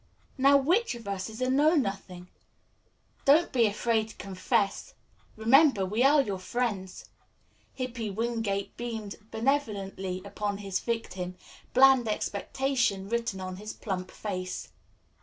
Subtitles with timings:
[0.35, 2.27] Now, which of us is a know nothing?
[3.23, 4.95] Don't be afraid to confess.
[5.35, 7.05] Remember, we are your friends."
[7.75, 11.35] Hippy Wingate beamed benevolently upon his victim,
[11.75, 14.69] bland expectation written on his plump face.